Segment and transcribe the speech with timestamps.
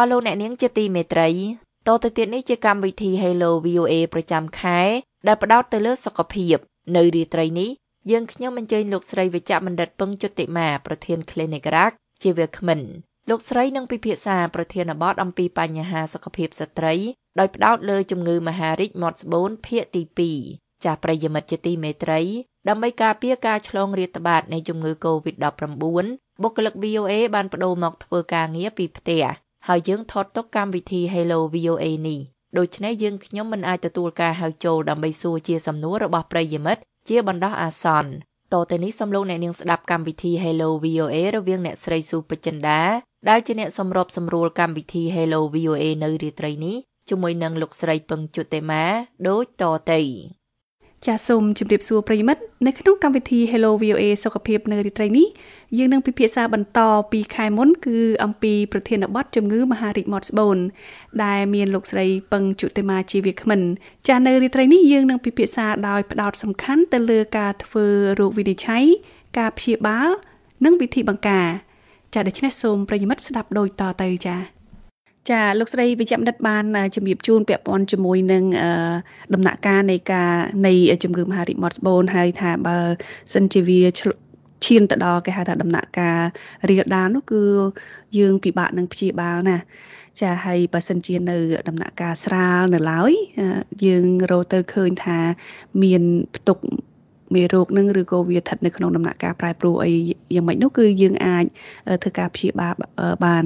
[0.00, 1.28] អស់លោកអ្នកនាងជាទីមេត្រី
[1.88, 4.80] តទៅទៀតនេះជាកម្មវិធី Hello VOA ប្រចាំខែ
[5.26, 6.56] ដែលផ្ដោតទៅលើសុខភាព
[6.96, 7.70] នៅរាត្រីនេះ
[8.10, 11.92] យើងខ្ញុំអញ្ជើញលោកស្រីវិជ្ជបណ្ឌិតពឹងជតិមាប្រធាន Clinic Rack
[12.22, 12.80] ជាវាគ្មិន
[13.30, 16.94] លោកស្រីនឹងពិភាក្សាប្រធានបទអំពីបញ្ហាសុខភាពស្ត្រី
[17.38, 20.02] ដោយផ្ដោតលើជំងឺមហារីកមាត់ស្បូនភាគទី
[20.44, 22.20] 2ចាស់ប្រិយមិត្តជាទីមេត្រី
[22.68, 25.62] ដើម្បីការពារការឆ្លងរាតត្បាតនៃជំងឺ Covid-19
[26.42, 29.24] បុគ្គលិក VOA បានបដូរមកធ្វើការងារពីផ្ទះ
[29.68, 32.20] ហើយយើងថតទុកកម្មវិធី Hello VOA នេះ
[32.58, 38.10] ដូច្នេះយើងខ្ញុំមិនអាចទទួលការហៅចូលដើម្បីសួរជាសំណួររបស់ប្រិយមិត្តជាបណ្ដោះអាសន្ន
[38.52, 42.80] តទៅនេះសូមលោកអ្នកនាងស្ដាប់កម្មវិធី Hello VOA រវាងអ្នកស្រីស៊ូបចិន្តា
[43.28, 46.76] ដែលជាអ្នកសម្របសម្រួលកម្មវិធី Hello VOA នៅរាត្រីនេះ
[47.08, 48.84] ជាមួយនឹងលោកស្រីពឹងជុតេម៉ា
[49.28, 50.00] ដូចតទៅ
[51.06, 55.26] ចាសសូមជម្រាបសួរប្រិយមិត្តនៅក្នុងកម្មវិធី Hello VOA សុខភាពនៅរាត្រីនេះ
[55.78, 56.80] យើងនឹងពិភាក្សាបន្ត
[57.12, 60.58] ពីខែមុនគឺអំពីប្រធានបទជំងឺមហារីកមាត់ស្បូន
[61.24, 63.60] ដែលមានលោកស្រីពឹងជុតិមាជាវាគ្មិន
[64.08, 67.86] ចាសនៅរាត្រីនេះយើងនឹងពិភាក្សាដោយផ្ដោតសំខាន់ទៅលើការធ្វើ
[68.20, 68.84] រោគវិនិច្ឆ័យ
[69.38, 70.08] ការព្យាបាល
[70.64, 71.48] និងវិធីបង្ការ
[72.14, 74.59] ចាដូច្នេះសូមប្រិយមិត្តស្ដាប់ដូចតទៅចា
[75.28, 78.44] ចាលោកស្រីវិជ្ជបណ្ឌិតបានជំរាបជូនពាក់ព័ន្ធជាមួយនឹង
[79.34, 80.32] ដំណាក់កាលនៃការ
[80.66, 80.72] នៃ
[81.04, 82.78] ជំងឺមហារីកមាត់ស្បូនហើយថាបើ
[83.34, 83.80] សិនជាវា
[84.66, 86.22] ឈានទៅដល់គេហៅថាដំណាក់កាល
[86.68, 87.42] រាលដាលនោះគឺ
[88.18, 89.58] យើងពិបាកនឹងព្យាបាលណា
[90.20, 91.38] ចាហើយបើសិនជានៅ
[91.68, 93.12] ដំណាក់កាលស្រាលនៅឡើយ
[93.86, 95.18] យើងរកទៅឃើញថា
[95.82, 96.02] មាន
[96.34, 96.58] ផ្ទុក
[97.34, 99.92] មេរោគនឹងឬក៏វាស្ថិតនៅក្នុងដំណាក់កាលប្រែប្រួលអី
[100.34, 101.44] យ៉ាងម៉េចនោះគឺយើងអាច
[102.02, 102.74] ធ្វើការព្យាបាល
[103.24, 103.44] បាន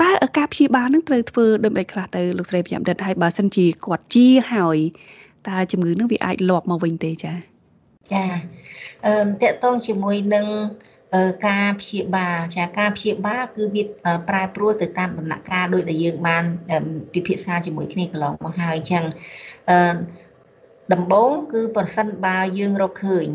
[0.00, 4.78] តើការព្យាបាលនឹងត្រូវធ្វើដូចម្ដេចខ្លះទៅលោកស្រីប្រចាំដិតហើយបើសិនជាគាត់ជាហើយ
[5.48, 7.36] តើជំងឺនឹងវាអាចលាប់មកវិញទេចា៎
[8.12, 8.24] ចា
[9.06, 10.46] អឺតកតងជាមួយនឹង
[11.48, 13.82] ការព្យាបាលចាការព្យាបាលគឺវា
[14.28, 16.44] ប្រែប្រួលទៅតាមដំណាក់កាលដោយដែលយើងបាន
[17.12, 19.04] ពិភាក្សាជាមួយគ្នាកន្លងមកហើយអញ្ចឹង
[19.70, 19.78] អឺ
[20.92, 23.28] ដំបូងគឺប្រសិនបើយើងរកឃើញ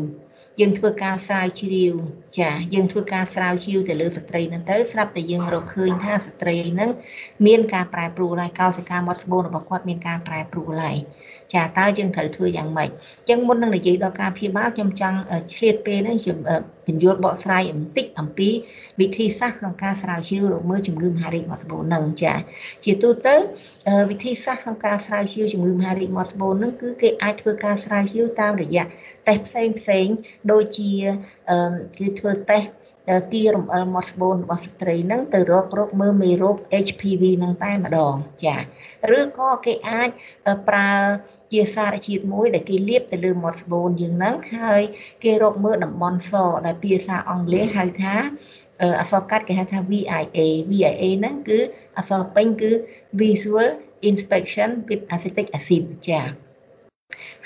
[0.60, 1.94] យើងធ្វើការស្រាវជ្រាវ
[2.38, 6.90] ចាយើងធ្វើការស្រាវជ្រាវទៅលើស្ត្រីហ្នឹងទៅស្រាប់តែយើងរកឃើញថាស្ត្រីហ្នឹង
[7.46, 10.96] មានការប្រែប្រួលហើយកោសិកាមាត់ស្បូនរបស់គាត់មានការប្រែប្រួលហើយ
[11.54, 15.18] ចាតើយើងត្រូវធ្វើយ៉ាងម៉េចអញ្ចឹងមុននឹងនិយាយដល់ការព្យាបាលខ្ញុំចង់
[15.54, 16.38] ឆ្លៀតពេលនេះខ្ញុំ
[16.86, 18.48] បញ្យល់បកស្រាយបន្តិចអំពី
[19.00, 22.34] វិធីសាស្ត្រក្នុងការស្រាវជ្រាវរកមើលជំងឺមហារីកមាត់ស្បូននឹងចា
[22.84, 23.36] ជាទូទៅ
[24.10, 28.84] វិធីសាស្ត្រក្នុងការស្រាវជ្រាវជំងឺមហារីកមាត់ស្បូននឹងគឺគេអាចធ្វើការស្រាវជ្រាវតាមរយៈ
[29.28, 30.06] តេស្តផ្សេងផ្សេង
[30.52, 30.92] ដូចជា
[31.98, 32.68] គឺធ្វើតេស្ត
[33.32, 36.56] ទីរំអិលមាត់ស្បូនរបស់ស្ត្រីនឹងទៅរករកមើលមេរោគ
[36.86, 38.56] HPV នឹងតែម្ដងចា
[39.16, 40.08] ឬក៏គេអាច
[40.68, 40.90] ប្រើ
[41.52, 44.82] ជាសារជាតិមួយដែលគេលាបទៅលើមាត់ស្បូនយើងហ្នឹងហើយ
[45.24, 46.32] គេរកមើលតំបន់ស
[46.66, 48.14] ដែលភាសាអង់គ្លេសហៅថា
[49.00, 50.38] អក្សរកាត់គេហៅថា VIA
[50.70, 51.58] VIA ហ្នឹងគឺ
[51.96, 52.70] អក្សរពេញគឺ
[53.20, 53.68] Visual
[54.10, 56.43] Inspection with Acetic Acid ចា៎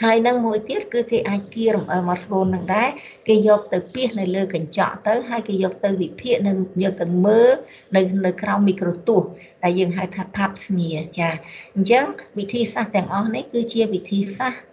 [0.02, 2.88] ហើយនឹងមួយទៀតគឺគេអាចគៀរំអិលមកស្បូននឹងដែរ
[3.28, 6.52] គេយកទៅពីសនៅលើកញ្ចក់ទៅហើយគេយកទៅវិភាគនៅ
[6.82, 7.50] យកទៅមើល
[7.96, 9.30] នៅនៅក្រោមមីក្រូទស្សន៍
[9.62, 11.30] ដែលយើងហៅថា pap smear ចា
[11.74, 12.04] អញ្ចឹង
[12.38, 14.67] វិធីសាស្ត្រទាំងអស់នេះគឺជាវិធីសាស្ត្រ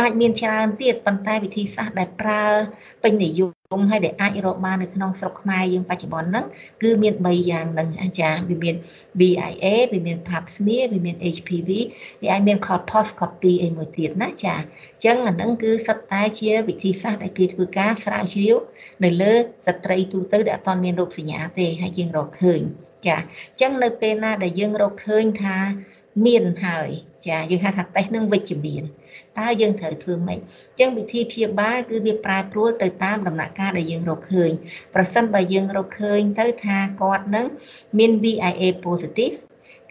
[0.00, 2.44] អាចមានច្រើនទៀតប៉ុន្តែវិធីសាស្ត្រដែលប្រើ
[3.02, 3.40] ពេញនិយ
[3.78, 6.44] មហើយដែលអាចរកបាននៅក្នុងស្រុកខ្មែរយើងបច្ចុប្បន្នហ្នឹង
[6.82, 8.76] គឺមាន3យ៉ាងហ្នឹងអាចារ្យវាមាន
[9.20, 11.70] BIA វាមាន Pap smear វាមាន HPV
[12.22, 18.56] វាអាចមាន colposcopy អីមួយទៀតណាចាអញ្ចឹងអាហ្នឹងគឺសិតតែជាវិធីសាស្ត្រដែលគេធ្វើការស្រាវជ្រាវ
[19.04, 22.60] នៅលើស្ត្រីទូទៅដែលអត់មានរោគសញ្ញាទេហើយយើងរកឃើញ
[23.06, 25.56] ចាអញ្ចឹងនៅពេលណាដែលយើងរកឃើញថា
[26.26, 26.88] មានហើយ
[27.28, 28.84] ចាយើងហៅថាតេស្តនឹងវិជ្ជមាន
[29.40, 34.50] តើយើងត្រូវធ្វើម៉េចអញ្ចឹងវិធីព្យាបាលគឺវាប្រែប្រួលទៅតាមដំណាក់កាលដែលយើងរកឃើញ
[34.94, 37.46] ប្រសិនបើយើងរកឃើញទៅថាគាត់នឹង
[37.98, 39.34] មាន VIA positive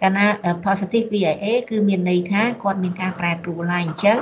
[0.01, 0.27] កាលណា
[0.65, 4.17] positive VIA គឺមានន័យថាគាត់មានការប្រែប្រួលហើយអញ្ចឹង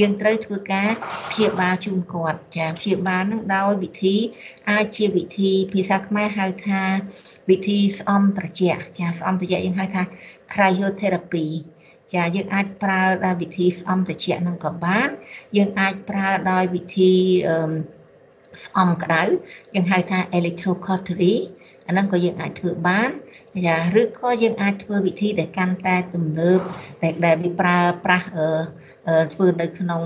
[0.00, 0.88] យើងត្រូវធ្វើការ
[1.30, 4.16] ព្យាបាលជូនគាត់ចាព្យាបាលនឹងដោយវិធី
[4.70, 6.82] អាចជាវិធីភាសាខ្មែរហៅថា
[7.50, 10.02] វិធីស្អំត្រជាក់ចាស្អំត្រជាក់យើងហៅថា
[10.52, 11.46] cryotherapy
[12.12, 15.08] ចាយើងអាចប្រើដោយវិធីស្អំត្រជាក់នឹងក៏បាន
[15.56, 17.12] យើងអាចប្រើដោយវិធី
[18.64, 19.22] ស្អំក្តៅ
[19.74, 21.34] យើងហៅថា electrocautery
[21.88, 23.10] អាហ្នឹងក៏យើងអាចធ្វើបាន
[23.66, 26.58] ចាឬក៏យើងអាចធ្វើវិធីដែលកាន់តែទំនើប
[27.02, 28.26] តែដែលវាប្រើប្រាស់
[29.34, 30.02] ធ្វើនៅក្នុង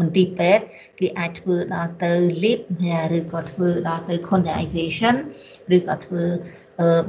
[0.00, 0.64] មន្ទីរពេទ្យ
[0.98, 2.12] គេអាចធ្វើដល់ទៅ
[2.42, 2.60] lip
[3.16, 5.14] ឬក៏ធ្វើដល់ទៅ condensation
[5.76, 6.24] ឬក៏ធ្វើ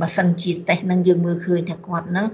[0.01, 2.27] បើសិនជាតេស្តនឹងយើងមើលឃើញថាគាត់នឹង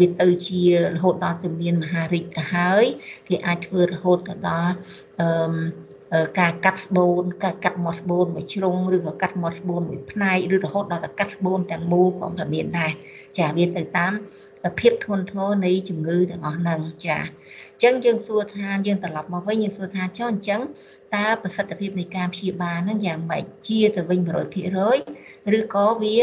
[0.00, 0.62] វាទៅជា
[0.94, 2.84] រហូតដល់ទៅមានមហារីកទៅហើយ
[3.28, 4.72] គេអាចធ្វើរហូតទៅដល់
[5.20, 12.92] អឺការកាត់ស្បូនការកាត់មាត់ស្បូនមួយជ្រុងឬក៏កាត់មាត់ស្បូនមួយផ្នែកឬរហូតដល់ទៅកាត់ស្បូនទាំងមូលក៏មានដែរ
[13.38, 14.12] ចាវាទៅតាម
[14.80, 20.60] ភាពធ្ងន់ធ្ងរនៃជំងឺទាំងអស់ហ្នឹងចាអញ្ចឹងយើងសួរថាយើងត្រឡប់មកវិញយើងសួរថាចុះអញ្ចឹង
[21.14, 24.20] តើប្រសិទ្ធភាពនៃការព្យាបាលហ្នឹងយ៉ាងម៉េចជាទៅវិញ
[24.86, 26.16] 100%ឬក៏វា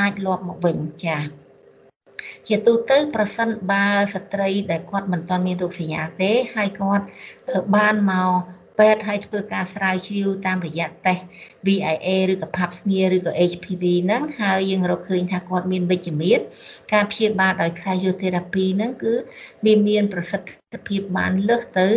[0.00, 1.18] អាចលាប់មកវិញចា
[2.46, 7.04] ជាទូទៅប្រសិនបើស្ត្រីដែលគាត់មិនទាន់មានរោគសញ្ញាទេ ហើយគាត់
[7.76, 8.32] បានមក
[8.78, 11.22] ពេទ្យឲ្យធ្វើការស្រាវជ្រាវតាមរយៈតេស្ត
[11.66, 16.40] VIA ឬក៏ Pap smear ឬក៏ HPV ហ្នឹងហើយយើងរកឃើញថាគាត់មានវិជ្ជមាន
[16.92, 19.14] ការព្យាបាលដោយ cryotherapy ហ្នឹងគឺ
[19.64, 21.88] វាមានប្រសិទ្ធភាពបានលើសទៅ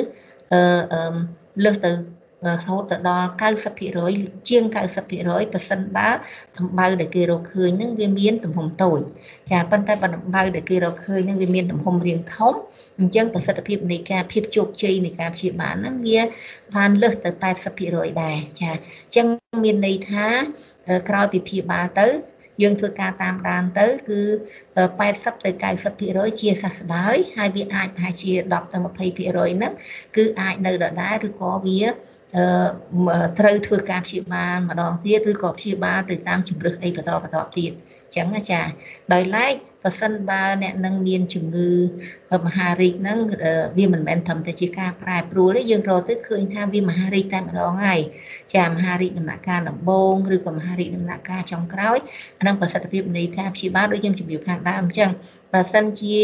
[0.53, 1.15] អឺ
[1.63, 1.91] លើសទៅ
[2.45, 3.29] រហូតទៅដល់
[3.89, 6.09] 90%ជាង90%ប្រសិនបើ
[6.57, 8.99] ដំបៅដែលគេរកឃើញនឹងវាមានទំហំតូច
[9.51, 12.53] ចាប៉ុន្តែបើដំបៅដែលគេរកឃើញនឹងវាមានទំហំរាងធំ
[12.99, 16.19] អញ្ចឹងប្រសិទ្ធភាពនៃការភាពជោគជ័យនៃការព្យាបាលហ្នឹងវា
[16.75, 17.29] បានលើសទៅ
[17.75, 19.27] 80%ដែរចាអញ្ចឹង
[19.63, 20.25] មានន័យថា
[21.09, 22.07] ក្រោយពីព្យាបាលទៅ
[22.61, 24.21] យើងធ្វើការតាមដានទៅគឺ
[24.77, 25.51] 80ទៅ
[25.95, 29.73] 90%ជាសះស្បើយហើយវាអាចប្រហែលជា10ទៅ20%ហ្នឹង
[30.15, 31.81] គឺអាចនៅដដែលឬក៏វា
[33.39, 37.71] ត្រូវធ្វើការព្យាបាលម្ដងទៀតឬក៏ព្យាបាលទៅតាមជំរឹះអីបន្តបន្តទៀត
[38.05, 38.61] អញ្ចឹងចា
[39.13, 39.53] ដោយឡែក
[39.83, 41.69] បើសិនបើអ្នកនឹងមានជំងឺ
[42.45, 43.19] មហារីកហ្នឹង
[43.77, 47.99] វាមិនមែនត្រឹមតែជាការប្រែប្រួលទេយើងរកទៅឃើញថាវាមហារីកតែម្ដងហើយ
[48.55, 51.97] ចាមហារីកដំណាក់កាលដំបូងឬក៏មហារីកដំណាក់កាលចុងក្រោយ
[52.39, 55.11] អានឹងប្រសិទ្ធភាពនៃការព្យាបាលដូចយើងជម្រាបខាងដើមអញ្ចឹង
[55.53, 56.17] បើសិនជា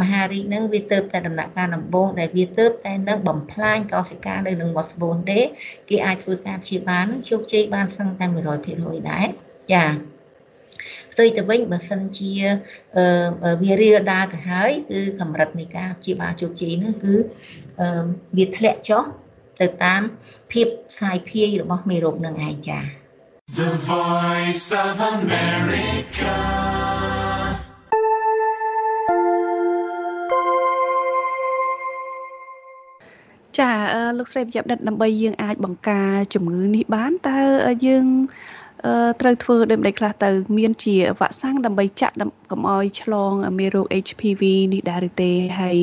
[0.00, 5.40] មហារីកហ្នឹងវាទៅតែដំណាក់កាលដំបូងដែលវាទៅតែនឹងបំផ្លាញកោសិកានៅនឹងមាត់ស្បូនទេ
[5.88, 8.24] គេអាចធ្វើការព្យាបាលនឹងជោគជ័យបានសឹងតែ
[8.66, 9.26] 100%ដែរ
[9.74, 9.84] ចា
[11.12, 12.32] ផ្ទុយទៅវិញបើសិនជា
[13.62, 17.14] វារាលដាលទៅហើយគឺកម្រិតនៃការព្យាបាលជោគជ័យនោះគឺ
[18.36, 19.02] វាធ្លាក់ចុះ
[19.60, 20.02] ទៅតាម
[20.52, 22.80] ភាពផ្សាយភាយរបស់មេរោគនឹងឯងចា
[23.58, 26.36] The Voice of America
[33.58, 33.72] ចា
[34.18, 37.40] លោកស្រីប្រយ័ត្នដិតដើម្បីយើងអាចបង្ការជំងឺនេះបានតើ
[37.86, 38.06] យើង
[39.20, 42.14] ត្រូវធ្វើដូចម្ដេចខ្លះទៅ មានជាវ៉ាក់សាំងដើម្បីចាក់
[42.50, 44.42] កុំឲ្យឆ្លងមេរោគ HPV
[44.74, 45.30] នេះដែរឬទេ
[45.60, 45.78] ហើយ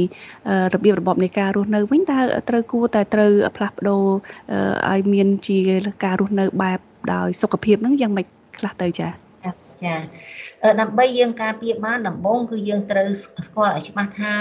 [0.74, 2.20] របៀបរបបនៃការរស់នៅវិញតើ
[2.50, 4.04] ត្រូវគួរតែត្រូវផ្លាស់ប្ដូរ
[4.92, 5.58] ឲ្យមានជា
[6.06, 6.80] ការរស់នៅបែប
[7.14, 9.24] ដោយសុខភាពហ្នឹងយ៉ាងម៉េចខ្លះទៅចា៎
[9.84, 9.96] ចា
[10.82, 13.08] ដើម្បីយើងការពារបានដំបូងគឺយើងត្រូវ
[13.48, 14.32] ស្គាល់ឲ្យច្បាស់ថា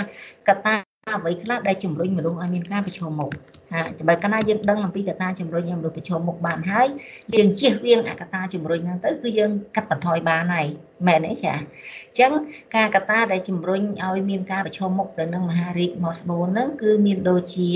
[0.48, 0.74] កត្តា
[1.16, 3.30] អ្វីខ្លះដែលជំរុញមនុស្សឲ្យមានការប្រឈមមុខ
[3.72, 6.88] ហើយបើកាលណាយើងដឹងអំពីកត្តាជំរុញមនុស្សប្រឈមមុខបានហើយ
[7.34, 10.66] យើងជៀសវាងអកត្តាជំរុញហ្នឹងទៅគឺយើងកាត់បន្ថយបានហើយ
[11.06, 12.32] មែនទេចាអញ្ចឹង
[12.76, 17.68] ការកត្តាដែលជំរុញឲ្យមានការប្រឈមមុខទៅនឹងមហារីកមកស្បូនហ្នឹងគឺមានដូចជា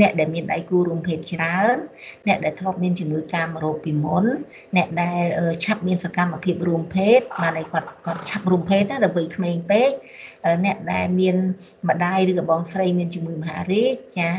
[0.00, 1.76] អ្នកដែលមានដៃគូរួមភេទច្រើន
[2.26, 4.24] អ្នកដែលធ្លាប់មានជំងឺកាមរោគពីមុន
[4.76, 5.22] អ្នកដែល
[5.64, 9.90] ឆាប់មានសកម្មភាពរួមភេទបានឲ្យគាត់គាត់ឆាប់រួមភេទណាដល់វ័យក្មេងពេក
[10.64, 11.36] អ្នកដែលមាន
[11.88, 14.30] ម្ដាយឬក៏បងស្រីមានជំងឺមហារីកចា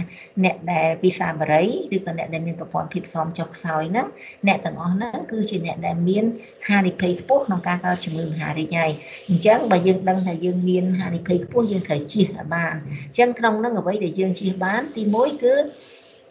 [0.44, 4.08] អ្នកដែលពិសាបរិយឬក៏អ្នកដែលមានប្រព័ន្ធភាពស៊ាំចុះខ្សោយហ្នឹង
[4.48, 6.26] អ្នកទាំងអស់ហ្នឹងគឺជាអ្នកដែលមាន
[6.70, 8.92] ហានិភ័យខ្ពស់ក្នុងការកើតជំងឺមហារីកហើយ
[9.30, 12.74] អញ្ចឹងបើយើងដឹងថាយើងមានហានិភ័យខ្ពស់យើងត្រូវជៀសឲ្យបាន
[13.08, 15.56] អញ្ចឹងក្នុងហ្នឹងអ្វីដែលយើងជៀសបានទី1គឺ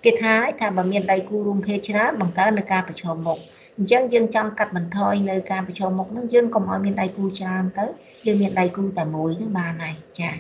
[0.05, 3.39] គេថាថាបើមានដៃគូរួមភេទច្រើនបង្កើននៅការប្រឈមមុខ
[3.79, 7.85] អញ្ចឹងយើងចង់កាត់បន្ថយនៅការប្រឈមមុខហ្នឹងយើងកុំឲ្យមានដៃគូច្រើនទៅ
[8.27, 10.31] យើងមានដៃគូតែមួយហ្នឹងបានហើយចា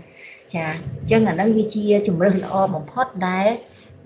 [0.54, 3.48] ចាអញ្ចឹងអាហ្នឹងវាជាជំរើសល្អបំផុតដែល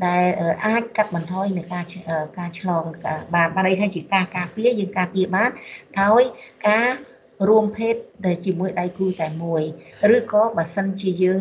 [0.06, 0.24] ដែល
[0.66, 1.84] អាចកាត់បន្ថយនៅការ
[2.38, 2.84] ការឆ្លង
[3.34, 5.50] បានបានន័យថាជាការការពារយើងការពារបាន
[5.98, 6.22] ហើយ
[6.68, 6.88] ការ
[7.48, 7.94] រួមភេទ
[8.26, 9.62] ដែលជាមួយដៃគូតែមួយ
[10.16, 11.40] ឬក៏បើសិនជាយើង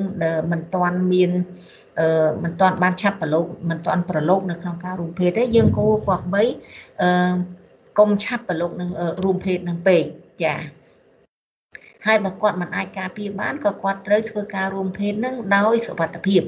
[0.52, 1.32] មិនទាន់មាន
[2.00, 6.44] អឺមិនទាន់បានឆាប់ប្រឡូកមិនទាន់ប្រឡូកនៅក្នុងការរួមភេទទេយើងគួរគប្បី
[7.02, 7.34] អឺ
[8.00, 8.90] កុំឆាប់ប្រឡូកនឹង
[9.24, 10.04] រួមភេទនឹងពេក
[10.44, 10.56] ចា
[12.06, 16.42] ហើយបើគាត់មិនអាចការពារបានក៏គាត់ត្រូវធ្វើការរួមភេទនឹងដោយសុវត្ថិភាព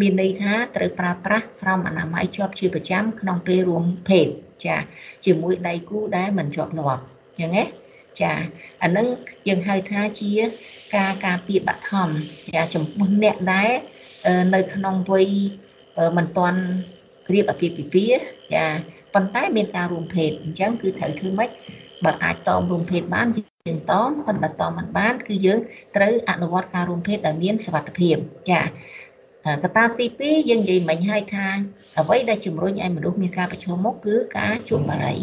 [0.00, 4.26] មានន័យថាត្រូវប្រើប្រាស់ស្រោមអនាម័យជាប់ជាប្រចាំក្នុងពេលរួមភេទ
[4.66, 4.76] ចា
[5.24, 7.02] ជាមួយដៃគូដែលមិនជាប់លាប់
[7.38, 7.64] អញ្ចឹងណា
[8.20, 8.32] ចា
[8.82, 9.06] អានឹង
[9.48, 10.30] យើងហៅថាជា
[10.96, 12.08] ការការពារបឋម
[12.54, 13.70] ចាចំពោះអ្នកដែល
[14.54, 15.28] នៅក្នុងវ័យ
[16.16, 16.60] មិនទាន់
[17.32, 18.20] រៀបអាពាហ៍ពិពាហ៍
[18.54, 18.64] ចា
[19.14, 21.50] ប៉ុន្តែមានការរួមភេទអញ្ចឹងគឺត្រូវធ្វើម៉េច
[22.04, 25.58] បើអាចតមរួមភេទបានយើងតមប៉ុន្តែតមមិនបាន គឺយើង
[25.96, 28.16] ត្រូវអនុវត្តការរួមភេទដែលមានសុវត្ថិភាព
[28.50, 28.60] ចា
[29.62, 31.46] កត្តាទី2យើងនិយាយមិញហើយថា
[31.98, 35.16] អ្វីដែលជំរុញឲ្យមនុស្សមានការប្រឈមមុខគឺការជក់បារី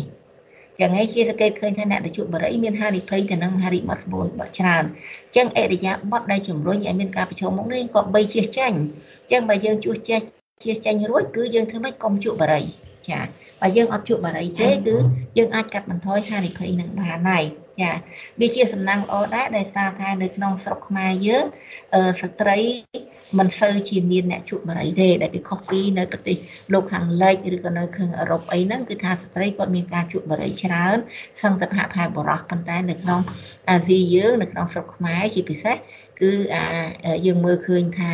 [0.80, 10.18] យ៉ាងឯជាសង្កេតឃើញថាអ្នកដែលជក់បារីមានហានិភ័យទៅនឹងហារិមាត់ស្បូនបកច្រើនអញ្ចឹងអរិយាប័ត្រដែលជំរុញឲ្យមានការប្រឈមមុខនេះក៏បីជៀសចាញ់អញ្ចឹងបើយើងជួសជែ
[10.64, 12.62] ជៀសចាញ់រួចគឺយើងធ្វើម៉េចកុំជក់បារី
[13.10, 13.22] ចា
[13.62, 14.96] បើយើងអត់ជក់បារីទេគឺ
[15.38, 17.44] យើងអាចកាត់បន្ថយហានិភ័យនឹងបានហើយ
[17.82, 17.92] ចា
[18.40, 21.46] វាជាសំណាងល្អដែរដោយសារថានៅក្នុងស្រុកខ្មែរយើង
[22.22, 22.60] ស្ត្រី
[23.40, 26.38] មិនសូវជាមានអ្នកជក់បរិយទេដែលវាខុសពីនៅប្រទេស
[26.74, 30.98] លោកខាងលិចឬក៏នៅខាងអឺរ៉ុបអីហ្នឹងគឺថាស្ត្រីគាត់មានការជក់បរិយច្រើន
[31.44, 33.22] សង្កត់ហាក់ផែបរោះប៉ុន្តែនៅក្នុង
[33.70, 35.76] អាស៊ីយើងនៅក្នុងស្រុកខ្មែរជាពិសេស
[36.22, 36.64] គឺអា
[37.26, 38.14] យើងមើលឃើញថា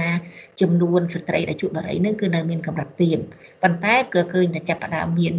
[0.61, 3.17] ចំនួនស្ត្រីដែលជក់បរិយនឹងគឺនៅមានកម្រិតទាប
[3.63, 5.33] ប៉ុន្តែក៏ឃើញតែចាប់ផ្ដើមមាន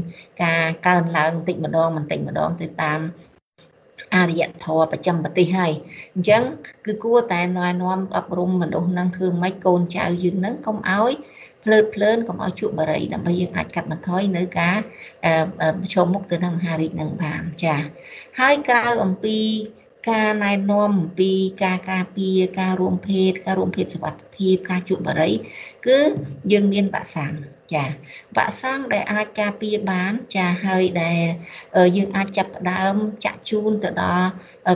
[0.44, 3.00] ការកើនឡើងបន្តិចម្ដងបន្តិចម្ដងទៅតាម
[4.14, 5.72] អរិយធម៌ប្រចាំប្រទេសហើយ
[6.14, 6.42] អញ្ចឹង
[6.86, 11.12] គឺគួរតែណែនាំអប់រំមនុស្សនឹងធ្វើម៉េចកូនចៅយើងនឹងកុំឲ្យ
[11.64, 14.76] ភ្លើតភ្លើនកុំឲ្យជក់បរិយដើម្បីយើងអាចកាត់បន្ថយនៅការ
[15.80, 17.76] ប្រឈមមុខទៅនឹងមហារីកនឹងបានចា
[18.40, 19.38] ហើយក្រៅអំពី
[20.10, 21.30] ការណែនាំអំពី
[21.64, 25.32] ការការពារការរួមភេទការរួមភេទសុវត្ថិ ភាពការជក់បរិយ
[25.86, 25.98] គឺ
[26.52, 27.32] យើងមានបាក់សាំង
[27.74, 27.84] ចា
[28.36, 31.24] បាក់សាំងដែលអាចការពារបានចាហើយដែល
[31.96, 34.28] យើងអាចចាប់ផ្ដើមចាក់ជូនទៅដល់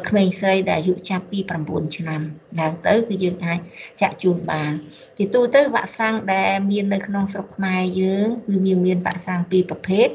[0.08, 1.38] ក្មេងស្រីដែលអាយុចាប់ពី
[1.68, 2.20] 9ឆ្នាំ
[2.58, 3.58] ឡើងទៅគឺយើងអាច
[4.02, 4.72] ចាក់ជូនបាន
[5.18, 10.08] ជាទូទៅបាក់សាំងដែលមាននៅក្នុងស្រុកខ្មែរយើងគឺមានមានបាក់សាំងពីរប្រភេទ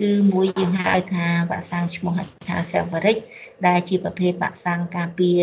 [0.00, 3.18] គឺមួយយើងហៅថាបាក់សាំងឈ្មោះថា Severic
[3.66, 5.40] ដែលជាប្រភេទបាក់សាំងការពារ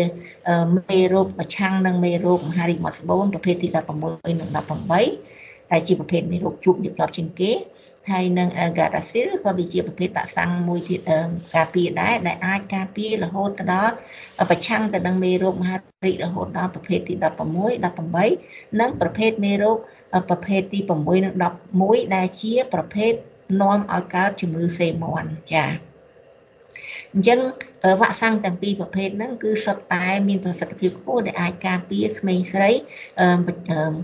[0.76, 3.68] មេរោគប្រឆាំងនឹងមេរោគមហារីកមាត់ត្បូងប្រភេទទី
[4.00, 4.50] 16និង
[5.10, 7.52] 18ដែលជាប្រភេទមេរោគជួបញឹកញាប់ជាងគេ
[8.10, 8.48] ហើយនឹង
[8.78, 11.00] Gardasil ក៏វាជាប្រភេទបាក់សាំងមួយទៀត
[11.54, 13.92] ការពារដែរដែលអាចការពាររហូតទៅដល់
[14.50, 17.24] ប្រឆាំងទៅនឹងមេរោគមហារីករហូតដល់ប្រភេទទី16
[17.74, 19.76] 18និងប្រភេទមេរោគ
[20.28, 21.34] ប្រភេទទី6និង
[21.74, 23.12] 11ដែលជាប្រភេទ
[23.60, 25.70] នាំឲ្យកើតជំងឺសេមាន់ចា៎
[27.14, 27.40] អញ្ចឹង
[28.00, 32.70] វ៉ាក់សាំងទាំងពីរប្រភេទហ្នឹងគឺសុទ្ធតែមានប្រសិទ្ធភាពខ្ពស់ដែលអាចការពារក្មេងស្រី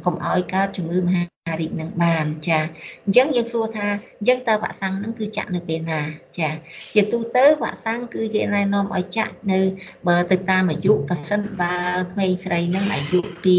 [0.05, 1.23] កុំឲ្យកើតជំងឺមហា
[1.61, 2.61] រីកនឹងបានចា
[3.05, 3.87] អញ្ចឹងយើងសួរថា
[4.19, 6.01] អញ្ចឹងតើវ៉ាក់សាំងហ្នឹងគឺចាក់នៅពេលណា
[6.39, 6.51] ចា
[6.95, 9.61] ជាទូទៅវ៉ាក់សាំងគឺគេណែនាំឲ្យចាក់នៅ
[10.09, 11.77] បើទៅតាមអាយុប៉ះសិនបើ
[12.13, 13.59] ក្មេងស្រីហ្នឹងអាយុពី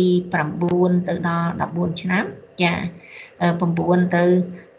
[0.58, 2.26] 9ទៅដល់14ឆ្នាំ
[2.64, 2.74] ចា
[3.60, 4.26] 9ទៅ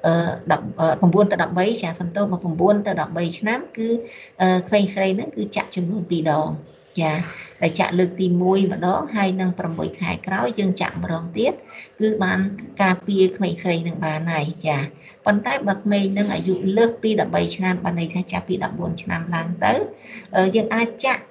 [0.02, 3.88] 9ទៅ13ចាសំទោសមក9ទៅ13ឆ្នាំគឺ
[4.68, 6.48] ក្មេងស្រីហ្នឹងគឺចាក់ចំនួន2ដង
[7.00, 7.12] ចា
[7.62, 8.40] ដែលចាក់លើកទី1
[8.72, 11.52] ម្ដងហើយនឹង6ខែក្រោយយើងចាក់ម្ដងទៀត
[12.00, 12.38] គឺបាន
[12.82, 14.76] ការពារក្មេងស្រីនឹងបានហើយចា
[15.26, 19.72] ប៉ុន្តែបើក្មេងនឹងអាយុលើសពី13ឆ្នាំបានន័យថាចាប់ពី14ឆ្នាំឡើងទៅ
[20.54, 21.22] យើងអាចចាក់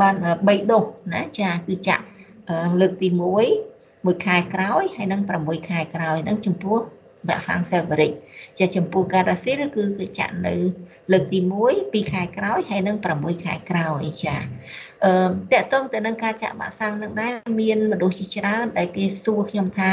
[0.00, 2.04] បាន3ដុសណាចាគឺចាក់
[2.80, 6.78] លើកទី1មួយខែក្រោយហើយនឹង6ខែក្រោយនឹងចំពោះ
[7.28, 8.12] បាក់សាំងសេវរិក
[8.58, 10.54] ជាចំពោះការ៉ាស៊ីលគឺគឺចាក់នៅ
[11.12, 11.38] លើកទី
[11.70, 14.36] 1 2ខែក្រោយហើយនឹង6ខែក្រោយចា
[15.04, 15.12] អឺ
[15.52, 19.92] តកតងទៅនឹងការចាក់វ៉ាក់សាំងនឹងដែរមានមនុស្សជាច្រើនដែលគេសួរខ្ញុំថា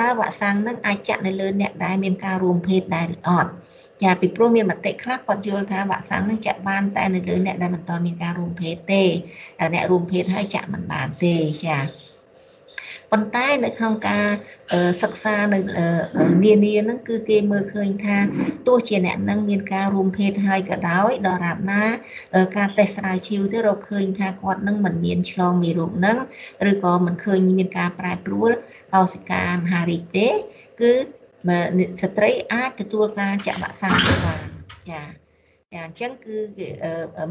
[0.00, 3.50] តើវ៉ាក់សាំងនឹងអាចចាក់នៅលើអ្នកដែលមានការរួមភេទដែរឬអត់
[4.02, 9.02] ចាពីព្រោះមានមតិខ្លះគាត់យល់ថាវ៉ាក់សាំងនឹងចាក់បានតែនៅលើអ្នកដែលមិនទាន់មានការរួមភេទទេ
[9.74, 11.34] អ្នករួមភេទហើយចាក់មិនបានទេ
[11.66, 11.78] ចា
[13.12, 14.26] ប៉ុន្តែនៅក្នុងការ
[15.02, 15.58] សិក្សានៅ
[16.44, 18.16] នានាហ្នឹងគឺគេមើលឃើញថា
[18.66, 21.84] ទោះជាអ្នកនឹងមានការរួមភេទហើយក៏ដោយដល់រាបណា
[22.56, 26.18] ការតេស្តស្រាវជ្រាវទៅរកឃើញថាគាត់នឹងមិនមានឆ្លងមេរោគហ្នឹង
[26.70, 28.50] ឬក៏មិនឃើញមានការប្រែប្រួល
[28.94, 30.28] កោសិកាមហារីកទេ
[30.80, 30.92] គឺ
[32.02, 34.40] ស្ត្រីអាចទទួលការចាក់វ៉ាក់សាំងបាន
[34.90, 35.25] ចា៎
[35.76, 36.36] ចាអញ្ចឹងគឺ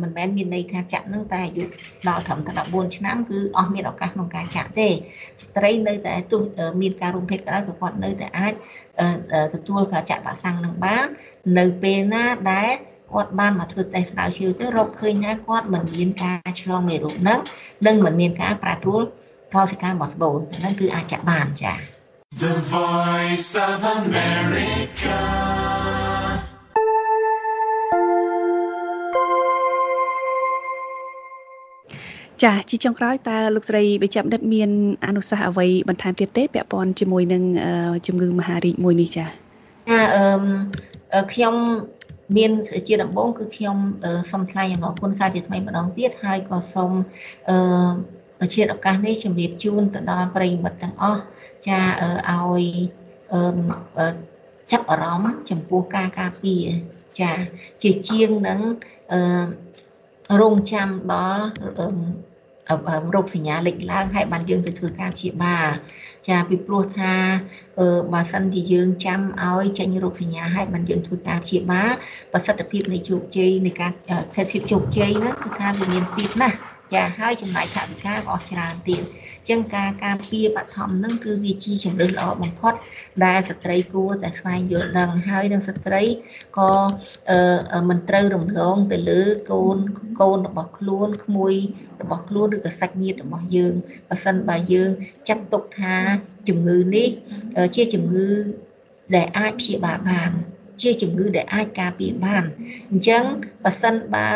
[0.02, 1.64] មិនមែនមានន័យថាចាក់នឹងតែអាយុ
[2.08, 6.42] ដល់ត្រឹមតែ14ឆ្នាំគឺអស់មានឱកាសក្នុងការចាក់ទេស្ត្រីនៅតែទោះ
[6.82, 8.54] មានការរួមភេទក៏ដោយក៏គាត់នៅតែអាច
[9.54, 11.06] ទទួលការចាក់វ៉ាក់សាំងនឹងបាន
[11.60, 12.72] នៅពេលណាដែល
[13.14, 17.40] គាត់បានមកធ្វើតេស្តស្រាវជ្រាវទៅរកឃើញថាគាត់មិនមានការឆ្លងមេរោគហ្នឹង
[17.88, 19.02] និងមិនមានការប្រែប្រួល
[19.56, 21.78] កោសិការបស់ត្បូងហ្នឹងគឺអាចចាក់បានចា៎
[22.44, 25.75] The Voice of America
[32.44, 34.70] ចាជាចុងក្រោយតើលោកស្រីវិជ្ជបណ្ឌិតមាន
[35.06, 37.44] អនុសាសន៍អ្វីបន្ថែមទៀតទេពាក់ព័ន្ធជាមួយនឹង
[38.08, 40.00] ជំងឺមហារីកមួយនេះចាចា
[41.14, 41.56] អឺខ្ញុំ
[42.38, 42.52] មាន
[42.88, 43.78] ជាដំបូងគឺខ្ញុំ
[44.32, 46.92] សូមថ្លែងអំណរគុណសាជាថ្មីម្ដងទៀតហើយក៏សូម
[48.42, 51.22] អឺជាឱកាសនេះជម្រាបជូនទៅដល់ប្រិយមិត្តទាំងអស់
[51.68, 51.80] ចា
[52.30, 52.64] ឲ្យ
[54.72, 56.66] ចាប់អារម្មណ៍ចំពោះការការពារ
[57.22, 57.32] ចា
[57.82, 58.60] ជាជាងនឹង
[59.12, 59.20] អឺ
[60.42, 61.46] រងចាំដល់
[63.16, 65.70] រោគសញ្ញាលេចឡើងហើយបានយើងទៅធ្វើការព្យាបាល
[66.28, 67.14] ចាពីព្រោះថា
[67.80, 71.92] អឺបើសិនជាយើងចាំឲ្យចេញរោគសញ្ញាហើយបានយើងធ្វើការព្យាបាល
[72.32, 73.92] ប្រសិទ្ធភាពនៃជោគជ័យនៃការ
[74.34, 76.58] ប្រសិទ្ធភាពជោគជ័យហ្នឹងគឺថាវាមានទៀតណាស់
[76.94, 79.04] ចាហើយចំណាយថវិកាក៏អស់ច្រើនទៀត
[79.50, 82.74] ចឹងការការពារបឋមនឹងគឺវាជាជំរឿនល្អបំផុត
[83.26, 86.04] ដែលស្ត្រីគួរតែស្វែងយល់ដឹងហើយនឹងស្ត្រី
[86.58, 86.72] ក៏
[87.90, 89.78] មិនត្រូវរំលងទៅលើកូន
[90.20, 91.54] កូនរបស់ខ្លួនក្មួយ
[92.02, 93.74] របស់ខ្លួនឬក៏សាច់ញាតិរបស់យើង
[94.10, 94.90] បើសិនបើយើង
[95.28, 95.96] ចាត់ទុកថា
[96.48, 97.10] ជំងឺនេះ
[97.76, 98.30] ជាជំងឺ
[99.16, 100.32] ដែលអាចព្យាបាលបាន
[100.82, 102.44] ជាជំងឺដែលអាចការពារបាន
[102.92, 103.24] អញ្ចឹង
[103.64, 104.30] បើសិនបើ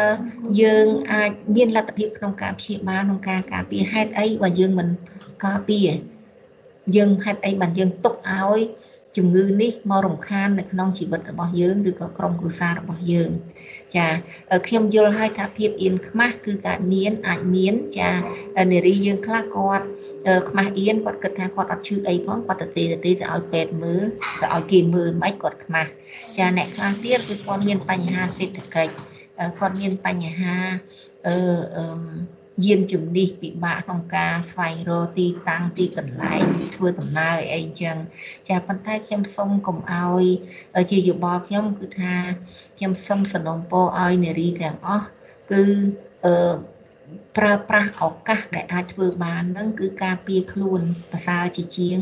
[0.61, 4.87] យើងអាចមានលទ្ធភាពក្នុងការព្យាបាលក្នុងការការពារហេតុអីបើយើងមិន
[5.45, 5.89] ការពារ
[6.95, 8.59] យើងហេតុអីបានយើងទុកឲ្យ
[9.17, 13.29] ជំងឺនេះមករំខាននៅក្នុងជីវិតរបស់យើងឬក៏ក្រុមគ្រួសាររបស់យើង
[13.95, 14.07] ចា
[14.67, 18.11] ខ្ញុំយល់ហើយថាភាពអៀនខ្មាស់គឺកើតមានអាចមានចា
[18.71, 19.85] នារីយើងខ្លះគាត់
[20.49, 24.03] ខ្មាស់អៀនគាត់គិតថាគាត់អត់ឈឺអីផងគាត់ទៅទេទៅទៅឲ្យពេទ្យមើល
[24.41, 25.89] ទៅឲ្យគេមើលមិនគាត់ខ្មាស់
[26.37, 28.93] ចាអ្នកខ្លះទៀតគឺគាត់មានបញ្ហាសេដ្ឋកិច្ច
[29.59, 30.55] គាត់មានបញ្ហា
[31.27, 31.35] អឺ
[32.65, 36.43] យានជំនិះពិបាកក្នុងការស្វែងរកទីតាំងទីកន្លែង
[36.75, 37.97] ធ្វើដំណើរអីអញ្ចឹង
[38.49, 40.23] ចាប៉ុន្តែខ្ញុំសូមកុំឲ្យ
[40.91, 42.15] ជាយោបល់ខ្ញុំគឺថា
[42.77, 45.05] ខ្ញុំសូមសំណូមពរឲ្យនារីទាំងអស់
[45.51, 45.63] គឺ
[46.25, 46.33] អឺ
[47.37, 51.99] ប្រើប្រាស់ឱកាសដែលអាចធ្វើបានហ្នឹងគឺការពារខ្លួនប្រសើរជាជាង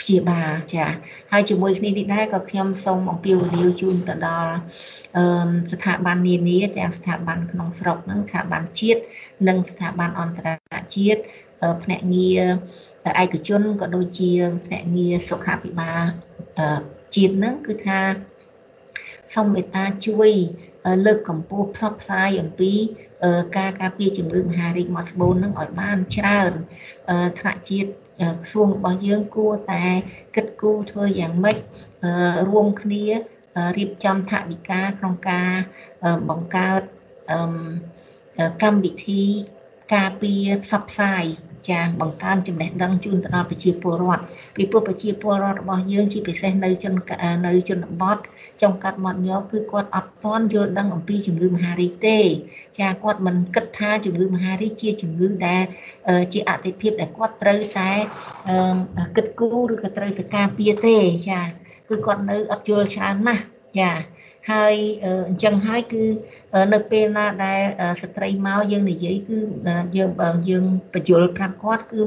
[0.00, 0.86] ព្យាបាលចា
[1.32, 4.54] ហើយជាមួយគ្នានេះដែរក៏ខ្ញុំសូមអំពាវនាវជូនទៅដល់
[5.16, 5.24] អឺ
[5.72, 9.00] ស្ថាប័ននានាទាំងស្ថាប័នក្នុងស្រុកហ្នឹងស្ថាប័នជាតិ
[9.48, 10.48] និងស្ថាប័នអន្តរ
[10.94, 11.20] ជាតិ
[11.82, 12.42] ភ្នាក់ងារ
[13.22, 14.30] ឯកជនក៏ដូចជា
[14.66, 16.04] ភ្នាក់ងារសុខាភិបាល
[17.14, 18.00] ជាតិហ្នឹងគឺថា
[19.34, 20.30] សូមមេត្តាជួយ
[21.04, 22.72] លើកកម្ពស់ផ្សព្វផ្សាយអំពី
[23.56, 26.52] ការការពារជំងឺមហារីកមាត់ត្បូននឹងឲ្យបានច្រើន
[27.38, 29.86] ថ្នាក់ជាតិក្រសួងរបស់យើងគួរតែ
[30.34, 31.56] គិតគូរធ្វើយ៉ាងម៉េច
[32.48, 33.04] រួមគ្នា
[33.76, 35.50] រៀបចំថវិកាក្នុងការ
[36.30, 36.82] បង្កើត
[38.62, 39.22] កម្មវិធី
[39.94, 41.24] ការពារផ្សព្វផ្សាយ
[41.70, 44.24] ចាបង្កើនចំណេះដឹងជូនទៅដល់ប្រជាពលរដ្ឋ
[44.56, 46.92] ពីព្រោះប្រជាពលរដ្ឋរបស់យើងជាពិសេសនៅជន
[47.46, 48.18] នៅជនបទ
[48.62, 52.18] ចុងកាត់មាត់ញោគឺគាត់អត់ទាន់យល់ដឹងអំពីជំងឺមហារីកទេ
[52.78, 55.62] ចាគាត់មិនគិតថាជំងឺមហារីកជាជំងឺដែល
[56.32, 57.90] ជាអតិភិបដែលគាត់ត្រូវតែ
[59.16, 60.96] គិតគូរឬក៏ត្រូវទៅការពារទេ
[61.30, 61.40] ចា
[61.88, 63.42] គឺគាត់នៅអត់យល់ច្រើនណាស់
[63.80, 63.92] ចា
[64.50, 64.74] ហើយ
[65.28, 66.02] អញ្ចឹងហើយគឺ
[66.72, 67.60] នៅពេលណាដែល
[68.02, 69.38] ស្ត្រីមកយើងនិយាយគឺ
[69.96, 72.02] យើងបើយើងបញ្យល់ប្រាប់គាត់គឺ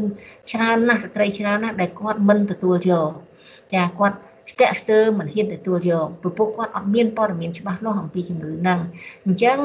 [0.52, 3.12] ច្រើនណាស់ស្ត្រីច្រើនណាស់ដែលគាត់មិនទទួលយក
[3.74, 4.18] ចាគាត់
[4.52, 8.80] ស្ទាក់ស្ទើរមិនហ៊ានទទួលយកព្រោះពួកគាត់អត់មានព័ត៌មានច្បាស់លាស់អំពីជំងឺហ្នឹង
[9.26, 9.58] អញ្ចឹង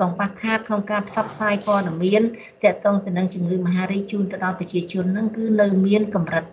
[0.00, 2.22] កង្វះខាតក្នុងការផ្សព្វផ្សាយព័ត៌មាន
[2.64, 6.44] ទាក់ទងទៅនឹងជំងឺមហារីកជូនទៅដល់ប្រជាជនហ្នឹងគឺនៅមានកម្រិត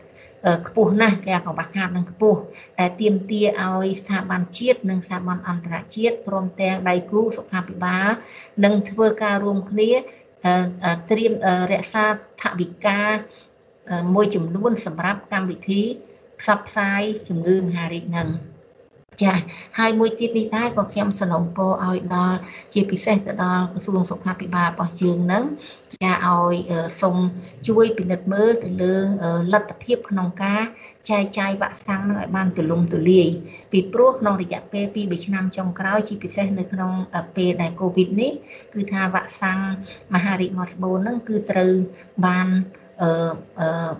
[0.67, 2.39] ខ្ពស់ណាស់គេកង្វះខាតនឹងខ្ពស់
[2.79, 8.07] តែទាមទារឲ្យស្ថាប័នជាតិនិងស្ថាប័នអន្តរជាតិព្រមទាំងដៃគូសុខាភិបាល
[8.63, 9.91] នឹងធ្វើការរួមគ្នា
[11.09, 11.33] ត្រៀម
[11.71, 12.05] រក្សា
[12.41, 13.01] ថវិកា
[14.15, 15.81] មួយចំនួនសម្រាប់កម្មវិធី
[16.41, 18.29] ផ្សព្វផ្សាយជំងឺមហារីកនឹង
[19.23, 19.33] ចា
[19.79, 22.37] ហើយមួយទៀតនេះដែរក៏ខ្ញុំសនំពរឲ្យដល់
[22.73, 25.43] ជាពិសេសទៅដល់ក្រសួងសុខាភិបាលរបស់យើងនឹង
[26.03, 26.55] ចាឲ្យ
[27.01, 27.17] សូម
[27.67, 28.93] ជួយពិនិត្យមើលទៅលើ
[29.53, 30.61] លទ្ធភាពក្នុងការ
[31.09, 33.27] ចែកចាយវ៉ាក់សាំងនឹងឲ្យបានទូលំទូលាយ
[33.71, 36.91] ពីព្រោះក្នុងរយៈពេល2 3ឆ្នាំចុងក្រោយជាពិសេសនៅក្នុង
[37.35, 38.31] ពេលដែលកូវីដនេះ
[38.73, 39.59] គឺថាវ៉ាក់សាំង
[40.13, 41.73] មហារីកមាត់ត្បូននឹងគឺត្រូវ
[42.25, 42.47] បាន
[43.01, 43.91] អឺអឺ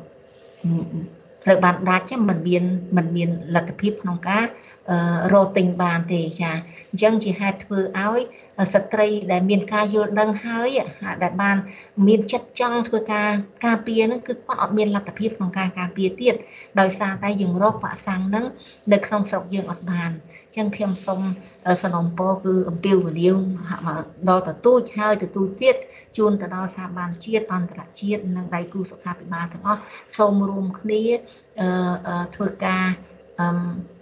[1.46, 2.64] ត្រូវបានដាច់មិនមាន
[2.98, 4.46] មិនមានលទ្ធភាពក្នុងការ
[5.34, 6.52] រកទិញបានទេចា
[6.90, 8.20] អញ្ចឹងជាហេតុធ្វើឲ្យ
[8.74, 10.70] ស្ត្រីដែលមានការយល់ដឹងហើយ
[11.24, 11.58] ដែលបាន
[12.08, 13.30] មានចិត្តចង់ធ្វើការ
[13.66, 16.36] ការពារហ្នឹងគឺគាត់អត់មានលទ្ធភាពក្នុងការការពារទៀត
[16.80, 18.46] ដោយសារតែយើងរកវ៉ាក់សាំងហ្នឹង
[18.94, 20.10] នៅក្នុងស្រុកយើងអត់បាន
[20.46, 21.22] អញ្ចឹងខ្ញុំសូម
[21.84, 23.36] សនំពរគឺអំពាវនាវ
[24.30, 25.76] ដល់ទទូចហើយទទូចទៀត
[26.18, 29.82] ជូនទៅដល់សហបានជាតិអន្តរជាតិនិងដៃគូសុខាភិបាលទាំងអស់
[30.18, 31.04] សូមរួមគ្នា
[32.36, 32.86] ធ្វើការ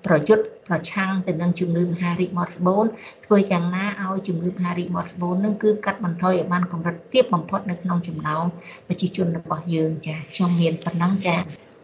[0.05, 2.85] ប្រយុទ្ធប្រឆាំងទៅនឹងជំងឺមហារីកមាត់ស្បូន
[3.25, 8.45] ធ្វើយ៉ាងណាឲ្យជំងឺមហារីកមាត់ស្បូននឹងគឺកាត់បន្ថយឲ្យបានកម្រិតទាបបំផុតនៅក្នុងចំណោម
[8.87, 11.35] ប្រជាជនរបស់យើងចាខ្ញុំមានប៉ុណ្ណឹងចា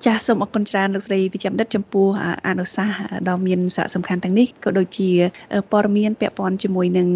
[0.04, 2.08] ចាសសូមអរគុណច្រើនលោកស្រីវិជ្ជបណ្ឌិតចំពោះ
[2.48, 5.10] អនុសាសន៍ដ៏មានសារៈសំខាន់ទាំងនេះក៏ដូចជា
[5.72, 7.08] ព័ត៌មានពាក់ព័ន្ធជាមួយនឹង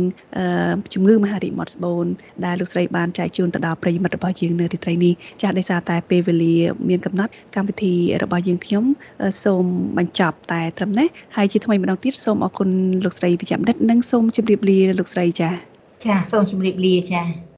[0.93, 2.05] ជំងឺមហារីកមាត់ស្បូន
[2.45, 6.55] ដែលលោកស្រីបានចែកជូនទៅដល់ប្រិយមិត្តរបស់យើងនៅរាត្រីនេះចាសដោយសារតែពេលវេលា
[6.89, 8.83] មានកំណត់កម្មវិធីរបស់យើងខ្ញុំ
[9.43, 9.63] សូម
[9.97, 12.69] បញ្ចប់តែត្រឹមនេះហើយជាថ្មីម្ដងទៀតសូមអរគុណ
[13.05, 15.49] លោកស្រីវិជ្ជបណ្ឌិតនិងសូមជម្រាបលាលោកស្រីចា
[16.05, 17.48] ចាសូមជម្រាបលាចា